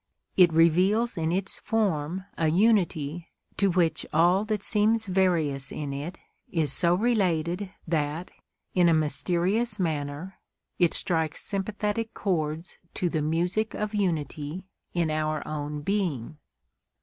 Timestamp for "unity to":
2.47-3.69